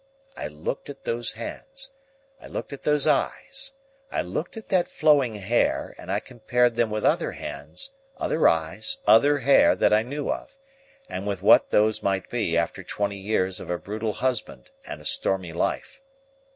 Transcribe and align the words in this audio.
I 0.35 0.47
looked 0.47 0.89
at 0.89 1.03
those 1.03 1.33
hands, 1.33 1.91
I 2.41 2.47
looked 2.47 2.73
at 2.73 2.81
those 2.81 3.05
eyes, 3.05 3.75
I 4.11 4.23
looked 4.23 4.57
at 4.57 4.69
that 4.69 4.89
flowing 4.89 5.35
hair; 5.35 5.93
and 5.99 6.11
I 6.11 6.19
compared 6.19 6.73
them 6.73 6.89
with 6.89 7.05
other 7.05 7.33
hands, 7.33 7.91
other 8.17 8.47
eyes, 8.47 8.97
other 9.05 9.37
hair, 9.41 9.75
that 9.75 9.93
I 9.93 10.01
knew 10.01 10.31
of, 10.31 10.57
and 11.07 11.27
with 11.27 11.43
what 11.43 11.69
those 11.69 12.01
might 12.01 12.31
be 12.31 12.57
after 12.57 12.81
twenty 12.81 13.17
years 13.19 13.59
of 13.59 13.69
a 13.69 13.77
brutal 13.77 14.13
husband 14.13 14.71
and 14.85 15.01
a 15.01 15.05
stormy 15.05 15.53
life. 15.53 16.01